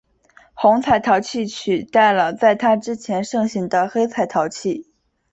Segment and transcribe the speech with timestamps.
[0.55, 4.87] 红彩陶器取代了在它之前盛行的黑彩陶器。